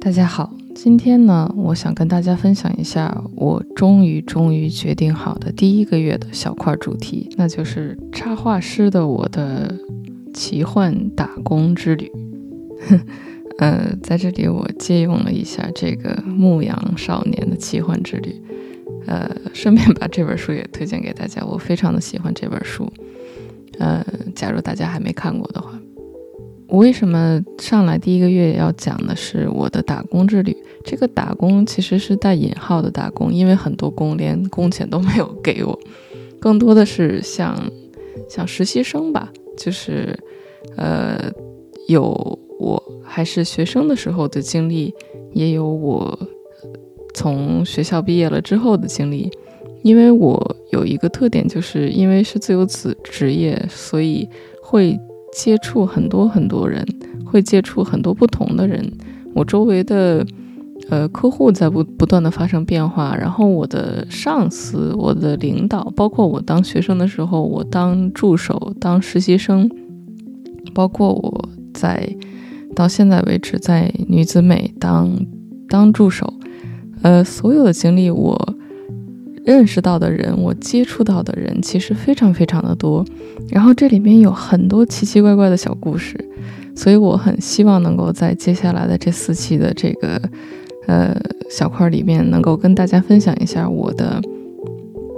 [0.00, 9.76] 大家好，今天呢，我想跟大家分享一下我终于终于决定好的第一个月的小块主题，那就是插画师的我的
[10.32, 12.10] 奇幻打工之旅。
[13.60, 18.34] 呃，在这里我借用了一下这个牧羊少年的奇幻之旅，
[19.06, 22.90] 呃，顺便把这本书也推荐给大家，我非常的喜欢这本书。
[23.78, 24.02] 呃，
[24.34, 25.78] 假如大家还没看过的话。
[26.70, 30.56] 我为什么上来第一个月要讲的是我的打工之旅？
[30.84, 35.76] 这个打工其实是带引号的打工，因为很多工连工钱都没有给我，
[36.38, 37.60] 更多的是像
[38.28, 40.16] 像实习生吧，就是
[40.76, 41.30] 呃
[41.88, 44.94] 有我还是学生的时候的经历，
[45.32, 46.16] 也有我
[47.14, 49.28] 从学校毕业了之后的经历。
[49.82, 54.28] 因为我有一个特点，就是因为是自由职职业，所以
[54.62, 54.96] 会。
[55.32, 56.84] 接触很多很多人，
[57.24, 58.90] 会接触很多不同的人。
[59.34, 60.26] 我周围的
[60.88, 69.70] 呃客户在不不断的发生变化，然后我的上司、我的领导，包括我当学生的时候，我当助手、当实习生，
[70.74, 72.16] 包括我在
[72.74, 75.10] 到现在为止在女子美当
[75.68, 76.34] 当助手，
[77.02, 78.56] 呃，所有的经历我。
[79.50, 83.04] 认识到的人，我接触到的人其实非常非常的多，
[83.48, 86.16] 然后这里面有很多奇奇怪怪的小故事，
[86.76, 90.22] 所以我很希望能够在接下来的这四期的这个
[90.86, 91.20] 呃
[91.50, 94.22] 小块里面，能够跟大家分享一下我的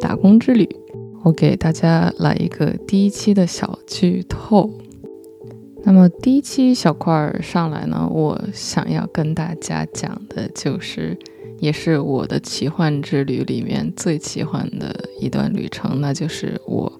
[0.00, 0.68] 打工之旅。
[1.24, 4.70] 我给大家来一个第一期的小剧透。
[5.82, 11.18] 那么第一期小块上来呢，我想要跟大家讲的就是。
[11.60, 16.90] 也是我的奇幻之旅里面最奇幻的一段旅程，那就是我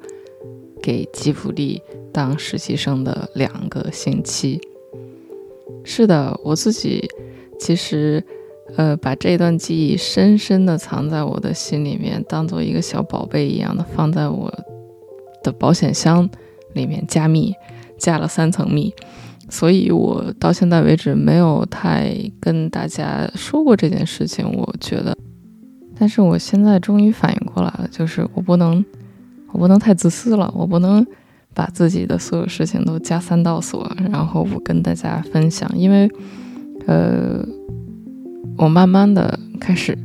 [0.82, 4.60] 给吉卜力当实习生的两个星期。
[5.82, 7.08] 是的，我自己
[7.58, 8.22] 其实
[8.76, 14.52] 呃把这段记忆深深的藏在我的心里面，当做一个小宝贝一样的放在我
[15.42, 16.28] 的保险箱
[16.74, 17.54] 里面加密，
[17.96, 18.94] 加了三层密。
[19.50, 24.48] 所以，我到现在为止没有太跟大家说过这件事情。
[24.50, 25.16] 我觉得，
[25.98, 28.84] 但是我现在终于反应过来了，就是我不能，
[29.52, 31.04] 我不能太自私了，我不能
[31.52, 35.68] 把自己的所有事情都加三道锁，然后不跟大家分享。
[35.74, 36.08] 因为，
[36.86, 37.44] 呃，
[38.56, 39.98] 我慢慢的开始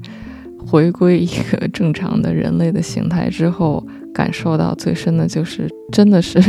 [0.66, 6.42] 回归一个正常的人类的形态之后，感受到最深的就是，真的是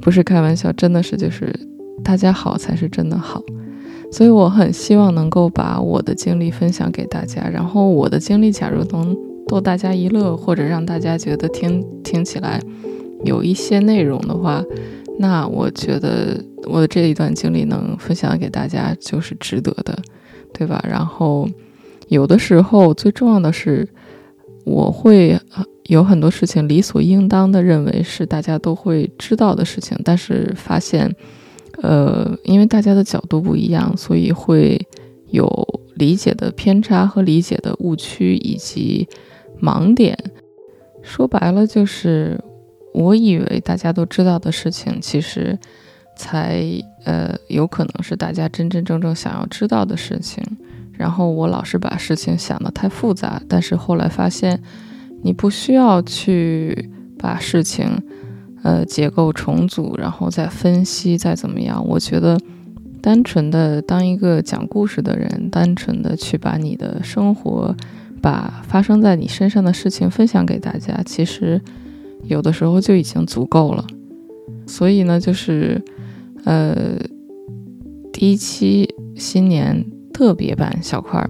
[0.00, 1.52] 不是开玩笑，真的是就是。
[2.04, 3.42] 大家好才是真的好，
[4.12, 7.48] 所以我很希望能够把我的经历分享给大家。
[7.48, 9.16] 然后我的经历，假如能
[9.48, 12.60] 逗大家一乐，或者让大家觉得听听起来
[13.24, 14.62] 有一些内容的话，
[15.18, 19.98] 那我觉得我的这一段经历能分享给大家就是值得的，
[20.52, 20.84] 对吧？
[20.86, 21.48] 然后
[22.08, 23.88] 有的时候最重要的是，
[24.66, 25.36] 我会
[25.84, 31.10] 有很多事情理所应当的认为是大家都会知道的事情，但是发现。
[31.84, 34.80] 呃，因为大家的角度不一样，所以会
[35.28, 35.46] 有
[35.96, 39.06] 理解的偏差和理解的误区以及
[39.60, 40.16] 盲点。
[41.02, 42.42] 说白了，就是
[42.94, 45.58] 我以为大家都知道的事情，其实
[46.16, 46.64] 才
[47.04, 50.42] 呃有可能是大家真真正正想要知道的事情。
[50.94, 54.62] 然后我老是把事情想得太复杂，但是后来发现，
[55.22, 57.90] 你不需要去把事情。
[58.64, 61.86] 呃，结构重组，然后再分析，再怎么样？
[61.86, 62.40] 我觉得，
[63.02, 67.76] 单纯的当一个讲故事的人，单纯的去把你的生活，
[68.22, 71.60] 把发生在你身上的事情分享给大家，其实
[72.22, 73.86] 有的时候就已经足够了。
[74.66, 75.78] 所以呢，就是
[76.44, 76.96] 呃，
[78.14, 81.28] 第一期新年特别版小块儿，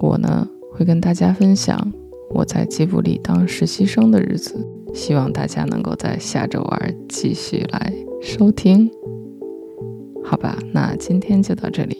[0.00, 1.92] 我呢会跟大家分享
[2.30, 4.66] 我在吉卜力当实习生的日子。
[4.94, 8.90] 希望大家能够在下周二继续来收听，
[10.24, 10.58] 好吧？
[10.72, 11.96] 那今天就到这里。